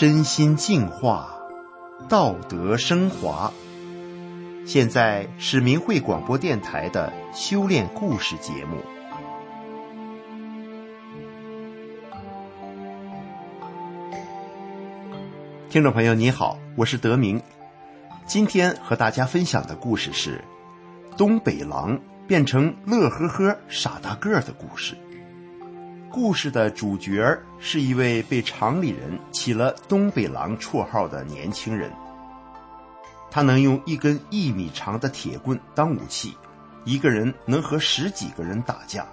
[0.00, 1.28] 身心净化，
[2.08, 3.52] 道德升华。
[4.64, 8.76] 现在是明慧广播电台的修炼故事节目。
[15.68, 17.42] 听众朋友，你好，我是德明。
[18.24, 20.44] 今天和大家分享的故事是
[21.16, 24.96] 东北狼变成乐呵呵傻大个儿的故事。
[26.10, 31.92] 故事的主角是一位被厂里人起了“东北狼”绰号的年轻人。
[33.30, 36.34] 他能用一根一米长的铁棍当武器，
[36.84, 39.06] 一个人能和十几个人打架。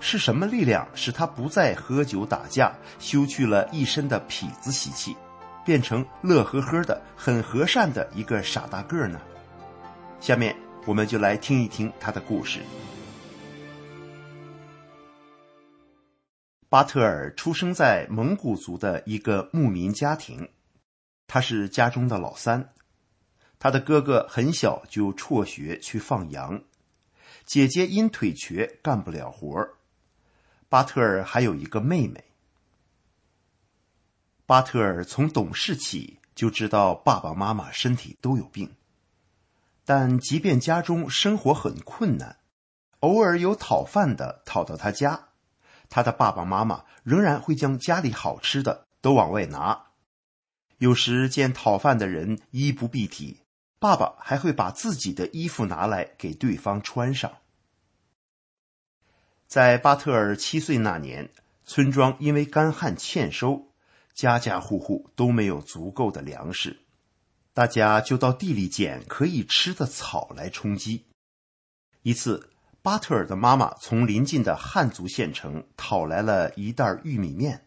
[0.00, 5.16] 是什么力量使他不再喝酒打架，修去了一身的痞子习气，
[5.64, 9.20] 变成乐呵呵的、很和善的一个傻大个呢？
[10.20, 12.60] 下面我们就来听一听他的故事。
[16.68, 20.50] 巴特尔出生在蒙古族的一个牧民家庭，
[21.28, 22.72] 他是家中的老三。
[23.58, 26.62] 他的哥哥很小就辍学去放羊，
[27.44, 29.68] 姐姐因腿瘸干不了活
[30.68, 32.24] 巴特尔还有一个妹妹。
[34.44, 38.74] 巴特尔从懂事起就知道爸爸妈妈身体都有病，
[39.84, 42.38] 但即便家中生活很困难，
[43.00, 45.25] 偶尔有讨饭的讨到他家。
[45.88, 49.86] 他的爸爸妈妈仍然会将家里好吃的都往外拿，
[50.78, 53.40] 有时见讨饭的人衣不蔽体，
[53.78, 57.38] 爸爸还会把自己的衣服拿来给对方穿上。
[59.46, 61.30] 在巴特尔七岁那年，
[61.64, 63.68] 村庄因为干旱欠收，
[64.12, 66.80] 家家户户都没有足够的粮食，
[67.54, 71.04] 大家就到地里捡可以吃的草来充饥。
[72.02, 72.50] 一次。
[72.86, 77.66] 巴特尔的妈妈从邻近的汉族县城讨来了一袋玉米面，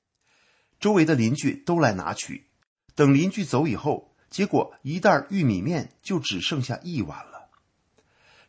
[0.80, 2.48] 周围的邻居都来拿取。
[2.96, 7.50] 等邻居走以后，结果一袋玉米面就只剩下一碗了。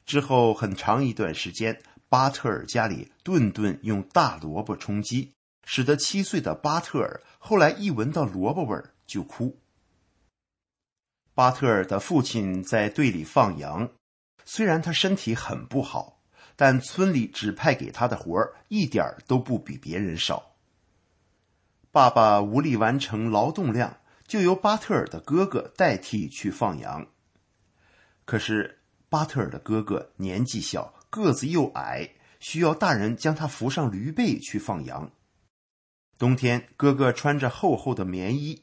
[0.07, 5.33] 之后很长一段时间，巴特尔家里顿顿用大萝卜充饥，
[5.65, 9.59] 使得七岁的巴特尔后来一闻到萝卜味就哭。
[11.35, 13.91] 巴特尔的父亲在队里放羊，
[14.45, 16.20] 虽然他身体很不好。
[16.61, 20.57] 但村里指派给他的活儿一点都不比别人少。
[21.91, 27.07] 爸爸无力完成劳动量，就由巴特尔的哥哥代替去放羊。
[28.27, 32.11] 可是巴特尔的哥哥年纪小，个子又矮，
[32.41, 35.11] 需要大人将他扶上驴背去放羊。
[36.19, 38.63] 冬天，哥哥穿着厚厚的棉衣，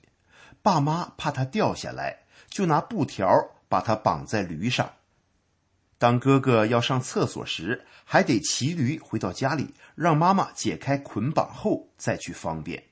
[0.62, 3.28] 爸妈怕他掉下来，就拿布条
[3.68, 4.94] 把他绑在驴上。
[5.97, 12.84] 当哥哥要上厕所时，还得骑驴回到家里，让妈妈解开捆绑后再去方便。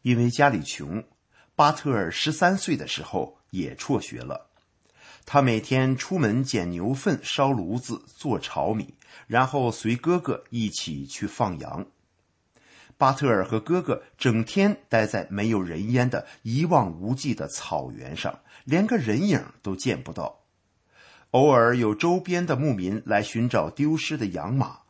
[0.00, 1.04] 因为家里穷，
[1.54, 4.48] 巴特尔十三岁的时候也辍学了。
[5.24, 8.94] 他每天出门捡牛粪烧炉子做炒米，
[9.28, 11.86] 然后随哥哥一起去放羊。
[12.98, 20.41] 巴特尔和哥哥整天待在没有人烟的一望无际的草原上，连个人影都见不到。
[21.32, 24.80] 偶尔有周边的牧民来寻找丢失的羊马，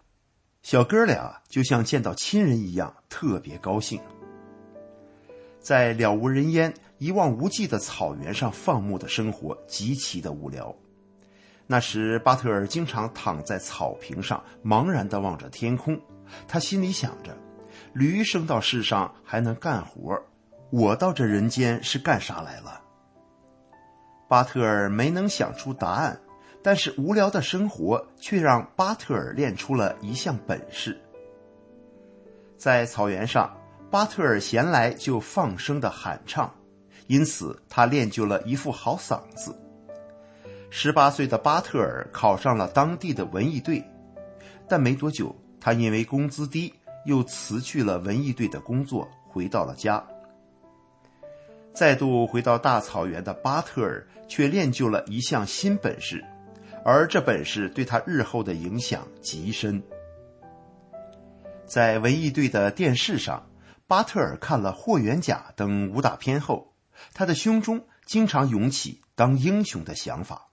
[0.61, 4.01] 小哥俩就像见到亲人一样，特别高兴。
[5.61, 10.75] 在了无人烟、一望无际的草原上放牧的生活极其的无聊。
[11.69, 15.97] 那时，巴特尔经常躺在草坪上，茫然地望着天空。
[16.49, 17.39] 他心里想着：
[17.93, 20.21] 驴生到世上还能干活，
[20.71, 22.83] 我到这人间是干啥来了？
[24.29, 26.19] 巴特尔没能想出答案。
[26.63, 30.99] 但是无聊的生活却让巴特尔练出了一项本事。
[32.57, 33.53] 在草原上，
[33.91, 36.55] 巴特尔闲来就放声的喊唱，
[37.09, 39.53] 因此他练就了一副好嗓子。
[40.71, 43.85] 十八岁的巴特尔考上了当地的文艺队，
[44.69, 46.73] 但没多久，他因为工资低，
[47.05, 50.03] 又辞去了文艺队的工作，回到了家。
[51.75, 56.25] 再度回到大草原的巴特尔却练就了一项新本事。
[56.85, 59.83] 而这本事对他日后的影响极深。
[61.65, 63.49] 在文艺队的电视上，
[63.87, 66.75] 巴特尔看了《霍元甲》等武打片后，
[67.15, 70.49] 他的胸中经常涌起当英雄的想法。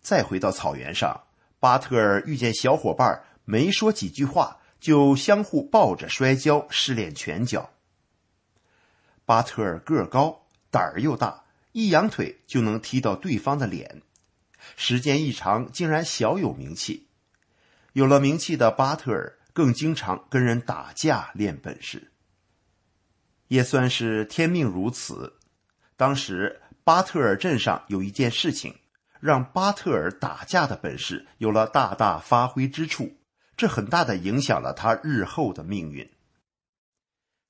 [0.00, 1.24] 再回到草原上，
[1.60, 7.70] 巴特尔遇见小伙伴，没说几句话，就相互抱着摔跤，试练拳脚。
[9.26, 14.00] 巴特尔个高，胆儿又大，一扬腿就能踢到对方的脸。
[14.76, 17.08] 时间一长，竟然小有名气。
[17.92, 22.12] 有了名气的巴特尔更经常跟人打架练本事。
[23.48, 25.38] 也算是天命如此。
[25.96, 28.78] 当时巴特尔镇上有一件事情，
[29.20, 33.16] 让巴特尔打架的本事有了大大发挥之处，
[33.56, 36.08] 这很大的影响了他日后的命运。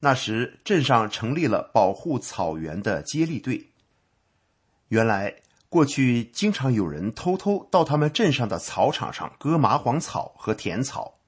[0.01, 3.73] 那时镇上成立了保护草原的接力队。
[4.87, 11.19] 原来过去经常有人偷偷到他们镇上的草场上割麻黄草和田草，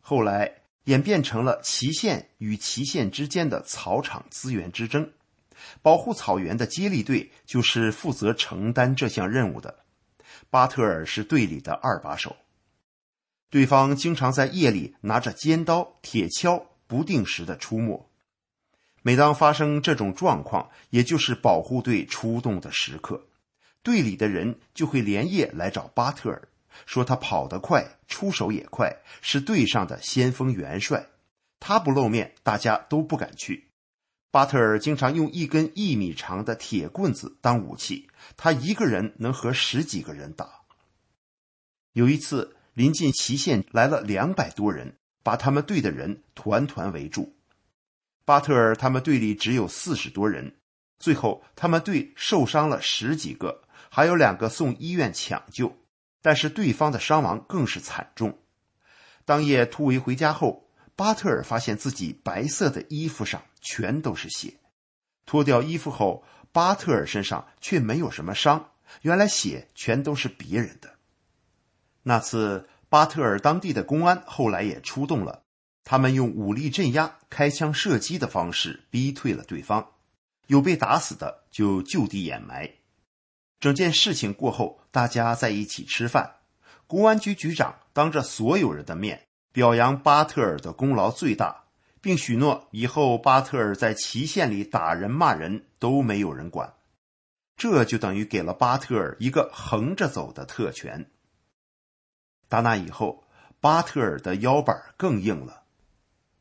[0.00, 5.10] 后来演变成了祁县与祁县之间的草场资源之争。
[5.80, 9.84] 保护草原的接力队就是负责承担这项任务的。
[10.50, 12.36] 巴特尔是队里的二把手。
[13.50, 16.64] 对方经常在夜里拿着尖刀、铁锹。
[16.86, 18.10] 不定时的出没，
[19.00, 23.26] 每当发生这种状况，也就是保护队出动的时刻，
[23.84, 26.48] 队里的人就会连夜来找巴特尔，
[26.86, 31.06] 说他跑得快，出手也快，是队上的先锋元帅。
[31.60, 33.68] 他不露面，大家都不敢去。
[34.32, 40.62] 巴特尔经常用一根一米长的铁棍子当武器，他一个人能和十几个人打。
[41.92, 44.96] 有一次，临近祁县来了两百多人。
[45.24, 47.34] 把他们队的人团团围住，
[48.26, 50.54] 巴特尔他们队里只有四十多人，
[50.98, 53.62] 最后他们队受伤了十几个，
[53.94, 55.72] 还有两个送医院抢救，
[56.20, 58.36] 但是对方的伤亡更是惨重。
[59.24, 64.54] 当夜突围回家后，巴特尔发现自己白色的衣服上全都是血，
[65.24, 70.94] 脱掉衣服后，巴特尔身上却没有什么伤，原来血全都是别人的。
[72.02, 72.68] 那次。
[72.90, 75.42] 巴特尔当地的公安后来也出动了，
[75.82, 79.84] 他们用武力镇压、开枪射击的方式逼退了对方，
[80.46, 82.70] 有被打死的就就地掩埋。
[83.64, 86.34] 整件事情过后，大家在一起吃饭，
[86.86, 91.64] 公安局局长当着所有人的面表扬巴特尔的功劳最大，
[92.02, 96.74] 并许诺以后巴特尔在祁县里打人骂人都没有人管，
[97.56, 101.10] 这就等于给了巴特尔一个横着走的特权。
[102.50, 103.24] 打那以后，
[103.60, 105.62] 巴特尔的腰板更硬了。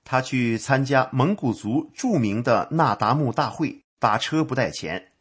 [0.03, 5.13] 他去参加蒙古族著名的那达慕大会，打车不带钱，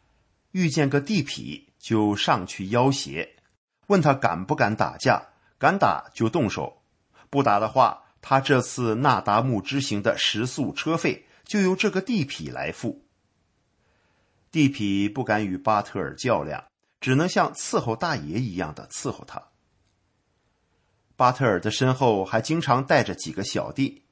[0.50, 3.28] 遇见个地痞就上去要挟，
[3.88, 6.80] 问他敢不敢打架，敢打就动手，
[7.28, 13.04] 不打的话，他这次那达慕之行的食宿车费就由这个地痞来付。
[14.52, 16.64] 地痞不敢与巴特尔较量，
[17.00, 19.42] 只能像伺候大爷一样的伺候他。
[21.16, 24.04] 巴特尔的身后还经常带着几个小弟，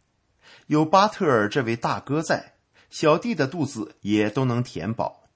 [0.67, 2.55] 有巴特尔这位大哥在，
[2.91, 5.29] 小弟的肚子也都能填饱。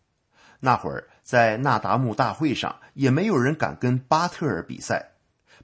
[0.60, 5.14] 那会儿在那达慕大会上，也没有人敢跟巴特尔比赛，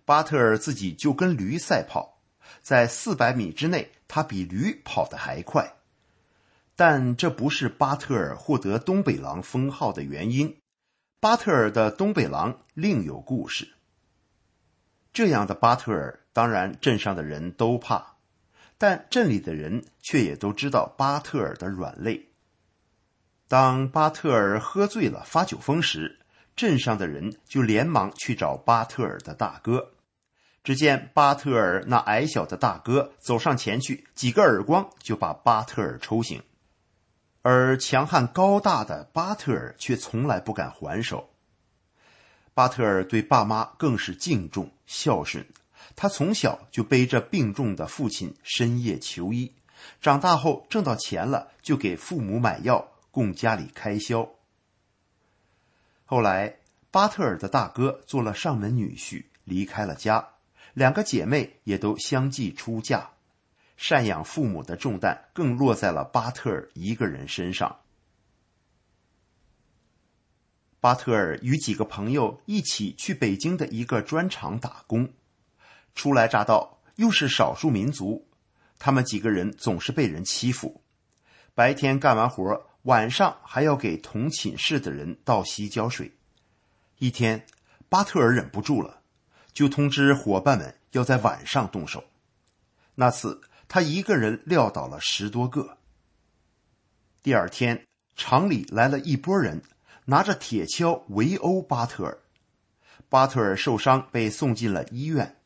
[0.06, 2.18] 巴特尔自己就跟驴赛跑，
[2.62, 5.74] 在四百米之内，他比驴跑得还快。
[6.74, 10.56] 但这不是巴特尔获得东北狼封号的原因，
[11.20, 13.68] 巴特尔的东北狼另有故事。
[15.12, 18.16] 这样的巴特尔，当然镇上的人都怕，
[18.78, 22.29] 但镇里的人却也都知道巴特尔的软肋。
[23.50, 26.20] 当巴特尔喝醉了发酒疯时，
[26.54, 29.90] 镇上的人就连忙去找巴特尔的大哥。
[30.62, 36.40] 只见巴特尔那矮小的大哥走上前去，几个耳光就把巴特尔抽醒，
[37.42, 41.30] 而强悍高大的巴特尔却从来不敢还手。
[42.54, 45.44] 巴特尔对爸妈更是敬重孝顺，
[45.96, 49.52] 他从小就背着病重的父亲深夜求医，
[50.00, 54.28] 长大后挣到钱了就给父母买药供家里开销。
[56.04, 56.56] 后来，
[56.90, 60.28] 巴特尔的大哥做了上门女婿，离开了家，
[60.74, 63.10] 两个姐妹也都相继出嫁，
[63.78, 67.80] 赡养父母的重担更落在了巴特尔一个人身上。
[70.80, 75.12] 巴特尔与几个朋友一起去北京的一个砖厂打工，
[75.94, 78.26] 初来乍到，又是少数民族，
[78.78, 80.82] 他们几个人总是被人欺负。
[81.54, 86.12] 白天干完活，晚上还要给同寝室的人倒洗脚水。
[86.98, 87.46] 一天，
[87.88, 89.02] 巴特尔忍不住了，
[89.52, 92.04] 就通知伙伴们要在晚上动手。
[92.94, 95.78] 那次，他一个人撂倒了十多个。
[97.22, 99.62] 第二天，厂里来了一波人。
[100.06, 102.18] 拿着铁锹围殴巴特尔，
[103.08, 105.36] 巴特尔受伤被送进了医院。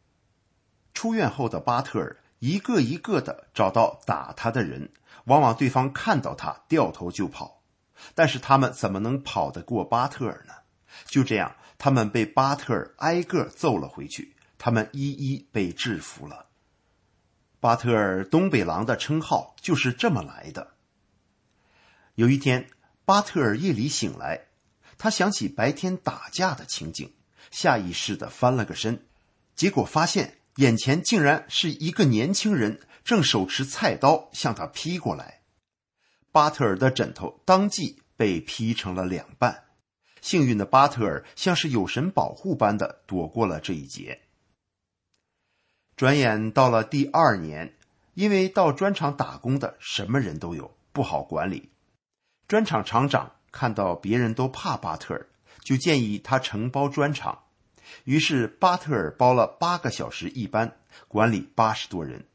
[0.95, 4.91] 出院后的巴特尔一个一个的找到打他的人，
[5.25, 7.63] 往往对方看到他掉头就跑，
[8.15, 10.55] 但是他们怎么能跑得过巴特尔呢？
[11.07, 16.47] 就这样，他们被巴特尔挨个揍了回去，他们一一被制服了。
[17.59, 20.75] 巴特尔“东北狼”的称号就是这么来的。
[22.15, 22.69] 有一天，
[23.05, 24.49] 巴特尔夜里醒来，
[24.99, 27.13] 他想起白天打架的情景，
[27.51, 29.07] 下意识的翻了个身，
[29.57, 35.41] 结果发现眼前竟然是一个年轻人，正手持菜刀向他劈过来。
[36.31, 39.65] 巴特尔的枕头当即被劈成了两半，
[40.21, 44.21] 幸运的巴特尔像是有神保护般的躲过了这一劫。
[45.97, 47.77] 转眼到了第二年，
[48.15, 51.71] 因为到砖厂打工的什么人都有，不好管理。
[52.49, 55.29] 砖厂厂长看到别人都怕巴特尔，
[55.61, 57.44] 就建议他承包砖厂。
[58.03, 62.27] 于是巴特尔包了八个小时一班，管理八十多人。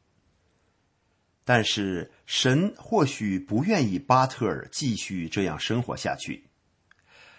[1.44, 6.46] 但是神或许不愿意巴特尔继续这样生活下去。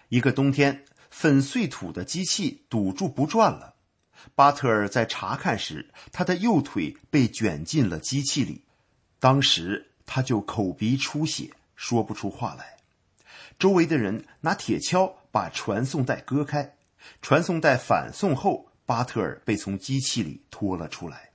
[0.09, 3.77] 一个冬天，粉碎土的机器堵住不转了。
[4.35, 8.65] 巴特尔在查看时，他的右腿被卷进了机器里，
[9.19, 11.51] 当时他就口鼻出血。
[11.77, 12.77] 说不出话来，
[13.59, 16.77] 周围的人拿铁锹把传送带割开，
[17.23, 21.31] 传送带反送后，巴特尔被从机器里拖了出来。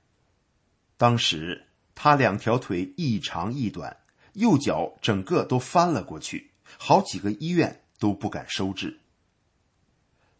[0.96, 3.96] 当时他两条腿一长一短，
[4.34, 9.00] 右脚整个都翻了过去，好几个医院都不敢收治。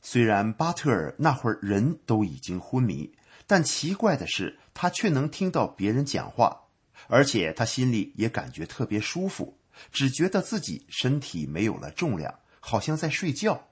[0.02, 3.12] 虽然巴特尔那会儿人都已经昏迷，
[3.46, 6.62] 但奇怪的是，他却能听到别人讲话，
[7.08, 9.58] 而且他心里也感觉特别舒服。
[9.92, 13.68] 只觉得自己身体没有了重量，好像在睡觉。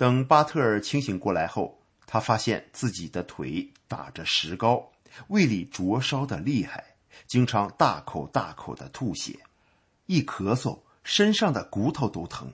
[0.00, 4.90] 等巴特尔清醒过来后，他发现自己的腿打着石膏，
[5.28, 9.38] 胃里灼烧的厉害，经常大口大口的吐血，
[10.06, 12.50] 一咳嗽身上的骨头都疼。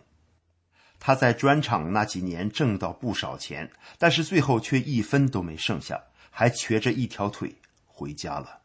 [0.99, 7.55] 他在砖厂那几年挣到不少钱，但是最后却一分都没剩下，还瘸着一条腿
[7.87, 8.63] 回家了。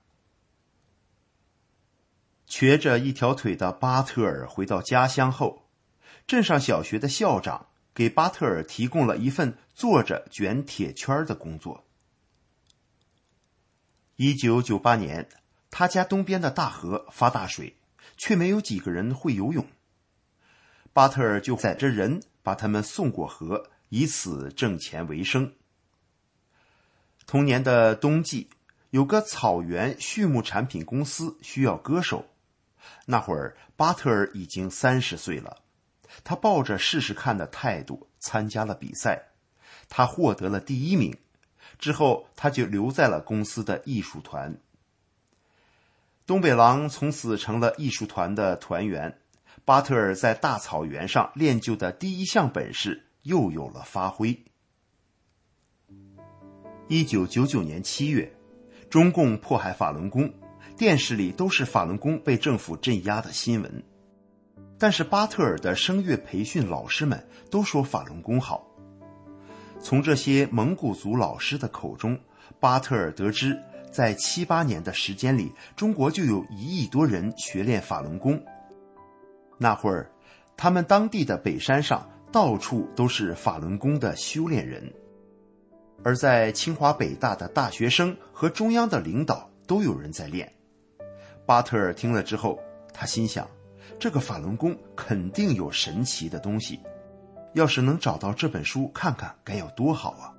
[2.47, 5.67] 瘸着一条腿的巴特尔回到家乡后，
[6.25, 11.83] 镇上小学的校长给巴特尔提供了一份坐着卷铁圈的工作。
[14.15, 15.27] 一九九八年，
[15.69, 17.75] 他家东边的大河发大水，
[18.17, 19.65] 却没有几个人会游泳。
[20.93, 25.53] 巴特尔就载着人把他们送过河，以此挣钱为生。
[27.25, 28.50] 同年的冬季，
[28.89, 32.25] 有个草原畜牧产品公司需要歌手。
[33.05, 35.62] 那会儿，巴特尔已经三十岁了。
[36.24, 39.30] 他抱着试试看的态度参加了比赛，
[39.89, 41.15] 他获得了第一名。
[41.80, 44.56] 之后，他就留在了公司的艺术团。
[46.25, 49.18] 东北狼从此成了艺术团的团员。
[49.63, 54.44] 巴特尔在大草原上练就的第一项本事又有了发挥。
[56.88, 58.34] 一九九九年七月，
[58.89, 60.34] 中共迫害法轮功。
[60.75, 63.84] 电视里都是法轮功被政府镇压的新闻，
[64.81, 68.65] 但是巴特尔的声乐培训老师们都说法轮功好。
[69.79, 72.19] 从这些蒙古族老师的口中，
[72.59, 73.55] 巴特尔得知，
[73.91, 78.43] 在七八年的时间里，中国就有一亿多人学练法轮功。
[79.59, 80.11] 那会儿，
[80.57, 84.91] 他们当地的北山上到处都是法轮功的修炼人，
[86.03, 90.51] 而在清华北大的大学生和中央的领导都有人在练。
[91.45, 92.59] 巴特尔听了之后，
[92.91, 93.47] 他心想
[94.00, 96.79] ：“这个法轮功肯定有神奇的东西，
[97.53, 100.33] 要是能找到这本书看看，该有多好啊！”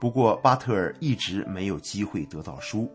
[0.00, 2.90] 不过，巴特尔一直没有机会得到书。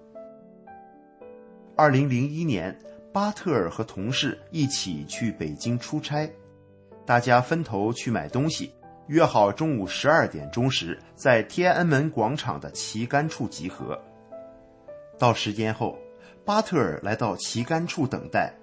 [1.76, 2.78] 二零零一年，
[3.12, 6.32] 巴特尔和同事一起去北京出差，
[7.06, 8.72] 大家分头去买东西，
[9.08, 14.00] 约好中午十二点钟时在天安门广场的旗杆处集合。
[15.18, 15.98] 到时间后。
[16.46, 18.54] 巴特尔来到旗杆处等待，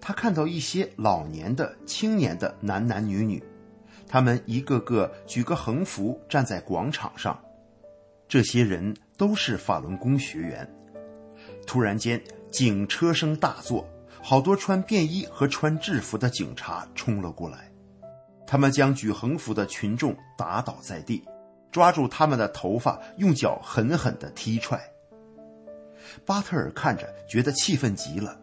[0.00, 3.42] 他看到一些老年的、青年的男男女女，
[4.06, 7.38] 他们一个个举个横幅站在广场上，
[8.28, 10.68] 这些人都是法轮功学员。
[11.66, 13.86] 突然间，警车声大作，
[14.22, 17.70] 好多穿便衣和穿制服的警察冲了过来，
[18.46, 21.22] 他们将举横幅的群众打倒在地，
[21.70, 24.80] 抓住他们的头发，用脚狠狠地踢踹。
[26.24, 28.40] 巴特尔看着，觉得气愤极了。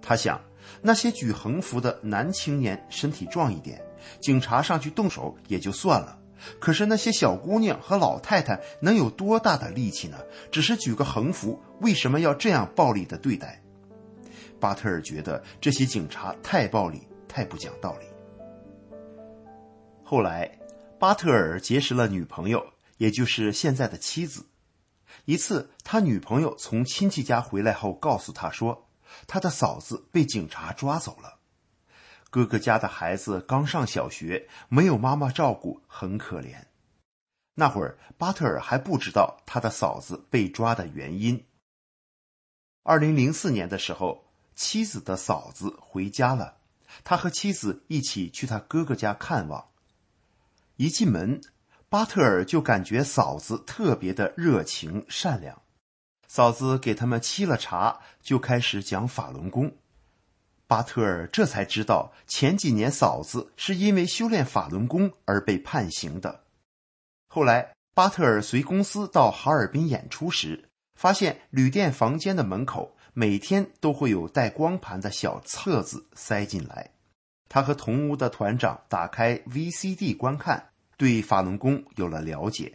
[0.00, 0.40] 他想，
[0.82, 3.80] 那些举横幅的男青年身体壮一点，
[4.20, 6.18] 警察上去动手也就算了。
[6.58, 10.18] 可是那些小姑娘和老太太能有多大的力气呢？
[10.50, 13.62] 只是举个横幅，为什么要这样暴力的对待？
[14.58, 18.06] 巴特尔觉得这些警察太暴力，太不讲道理。
[20.02, 20.50] 后来，
[20.98, 22.64] 巴特尔结识了女朋友，
[22.98, 24.44] 也就是现在的妻子。
[25.26, 28.88] 一次，他女朋友从亲戚家回来后，告诉他说，
[29.26, 31.38] 他的嫂子被警察抓走了。
[32.30, 36.64] 哥哥家的孩子刚上小学，没有妈妈照顾，很可怜。
[37.54, 41.44] 那会儿，巴特尔还不知道他的嫂子被抓的原因。
[42.82, 44.24] 二零零四年的时候，
[44.56, 46.56] 妻子的嫂子回家了，
[47.04, 49.68] 他和妻子一起去他哥哥家看望。
[50.76, 51.40] 一进门，
[51.88, 55.61] 巴特尔就感觉嫂子特别的热情善良。
[56.34, 59.70] 嫂子给他们沏了茶，就开始讲法轮功。
[60.66, 66.44] 巴特尔这才知道，前几年嫂子是因为修炼法轮功而被判刑的。
[67.28, 76.92] 后来，巴特尔随公司到哈尔滨演出时，发现旅店房间的门口每天都会有带光盘的小册子塞进来。
[77.50, 82.74] 他和同屋的团长打开 VCD 观看，对法轮功有了了解。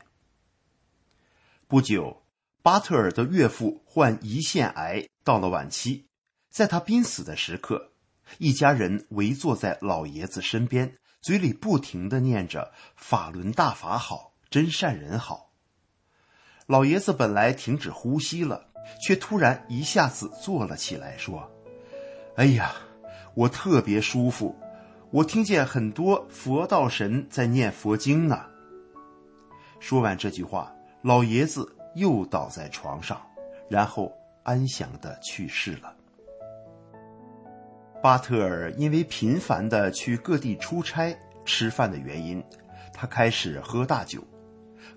[1.68, 2.22] 不久，
[2.68, 6.10] 巴特尔的岳父患胰腺癌，到了晚期。
[6.50, 7.94] 在他濒死的时刻，
[8.40, 15.54] 一家人围坐在老爷子身边，嘴里不停的念着“法轮大法好，真善人好”。
[16.68, 18.66] 老爷子本来停止呼吸了，
[19.02, 21.50] 却突然一下子坐了起来，说
[22.36, 22.76] ：“哎呀，
[23.34, 24.54] 我特别舒服，
[25.12, 28.46] 我听见很多佛道神在念佛经呢。”
[29.80, 33.22] 说完这句话，老爷子又倒在床上，
[33.70, 34.12] 然后
[34.44, 35.94] 安详的去世了。
[38.02, 42.44] 巴特尔因为频繁的去各地出差、吃饭的原因，
[42.94, 44.24] 他开始喝大酒，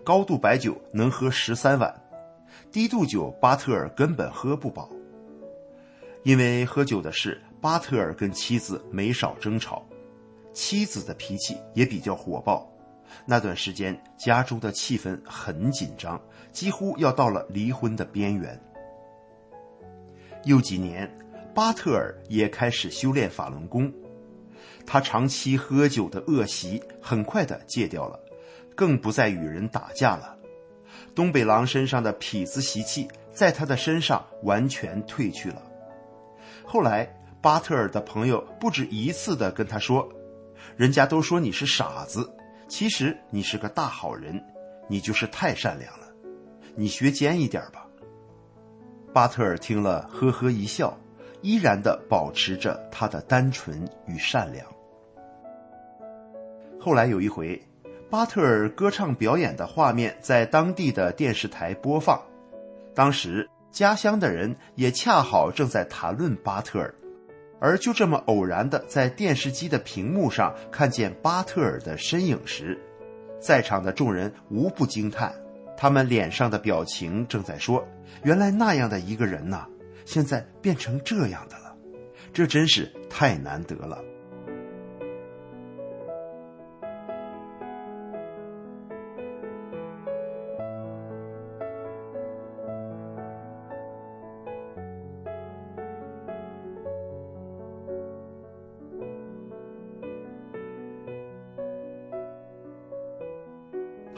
[0.05, 1.95] 高度白酒能喝十三碗，
[2.71, 4.89] 低度酒巴特尔根本喝不饱。
[6.23, 9.83] 因为喝酒的事，巴特尔跟妻子没少争吵，
[10.53, 12.70] 妻子的脾气也比较火爆。
[13.25, 16.21] 那段时间，家中的气氛很紧张，
[16.53, 18.61] 几乎要到了离婚的边缘。
[20.45, 21.11] 又几年。
[21.53, 23.93] 巴特尔也开始修炼法轮功，
[24.87, 28.19] 他长期喝酒的恶习很快的戒掉了，
[28.77, 30.39] 更不再与人打架了。
[31.13, 35.61] 东北狼身上的痞子习气在他的身上完全褪去了。
[36.65, 40.09] 后来，巴特尔的朋友不止一次的跟他说
[40.79, 42.33] ：“人家都说你是傻子，
[42.71, 44.43] 其实你是个大好人，
[44.89, 46.07] 你就是太善良了，
[46.77, 47.85] 你学尖一点吧。”
[49.13, 50.97] 巴特尔听了，呵呵一笑。
[51.43, 54.67] 依然的保持着他的单纯与善良。
[56.79, 57.59] 后来有一回，
[58.11, 62.23] 巴特尔歌唱表演的画面在当地的电视台播放，
[62.95, 66.95] 当时家乡的人也恰好正在谈论巴特尔，
[67.61, 72.77] 而就这么偶然的在电视机的屏幕上看见巴特尔的身影时，
[73.39, 75.35] 在场的众人无不惊叹，
[75.77, 77.87] 他们脸上的表情正在说
[78.25, 79.67] ：“原来那样的一个人呐。”
[80.07, 81.77] 现在变成这样的了，
[82.33, 84.03] 这真是太难得了。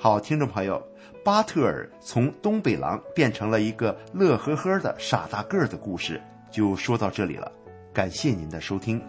[0.03, 0.85] 好，听众朋友，
[1.25, 7.53] 巴特尔从东北狼变成了一个乐呵呵的傻大个儿的故事，就说到这里了。
[7.93, 9.01] 感谢您的收听。